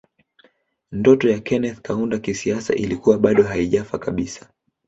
[0.91, 4.49] Ndoto ya Kenneth Kaunda kisiasa ilikuwa bado haijafa kabisa